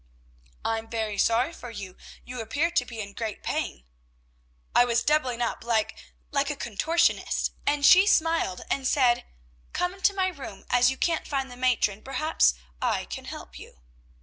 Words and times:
"'I 0.65 0.77
am 0.79 0.87
very 0.89 1.19
sorry 1.19 1.53
for 1.53 1.69
you; 1.69 1.95
you 2.25 2.41
appear 2.41 2.71
to 2.71 2.85
be 2.85 2.99
in 2.99 3.13
great 3.13 3.43
pain.' 3.43 3.83
"I 4.73 4.83
was 4.83 5.03
doubling 5.03 5.43
up 5.43 5.63
like 5.63 5.95
like 6.31 6.49
a 6.49 6.55
contortionist," 6.55 7.51
and 7.67 7.85
she 7.85 8.07
smiled, 8.07 8.61
and 8.71 8.87
said, 8.87 9.25
"'Come 9.73 9.93
into 9.93 10.15
my 10.15 10.29
room, 10.29 10.65
as 10.71 10.89
you 10.89 10.97
can't 10.97 11.27
find 11.27 11.51
the 11.51 11.55
matron, 11.55 12.01
perhaps 12.01 12.55
I 12.81 13.05
can 13.05 13.25
help 13.25 13.59
you.' 13.59 13.79